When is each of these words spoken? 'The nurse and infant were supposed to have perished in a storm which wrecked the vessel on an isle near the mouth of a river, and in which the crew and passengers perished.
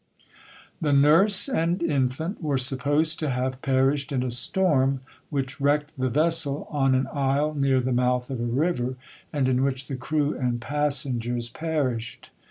'The 0.81 0.93
nurse 0.93 1.47
and 1.47 1.83
infant 1.83 2.41
were 2.41 2.57
supposed 2.57 3.19
to 3.19 3.29
have 3.29 3.61
perished 3.61 4.11
in 4.11 4.23
a 4.23 4.31
storm 4.31 5.01
which 5.29 5.61
wrecked 5.61 5.93
the 5.95 6.09
vessel 6.09 6.67
on 6.71 6.95
an 6.95 7.07
isle 7.13 7.53
near 7.53 7.79
the 7.79 7.91
mouth 7.91 8.31
of 8.31 8.39
a 8.39 8.43
river, 8.43 8.95
and 9.31 9.47
in 9.47 9.61
which 9.61 9.85
the 9.87 9.95
crew 9.95 10.35
and 10.35 10.59
passengers 10.59 11.49
perished. 11.49 12.31